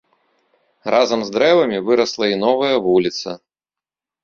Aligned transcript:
Разам 0.95 1.19
з 1.27 1.35
дрэвамі 1.35 1.83
вырасла 1.91 2.25
і 2.33 2.41
новая 2.47 2.75
вуліца. 2.89 3.39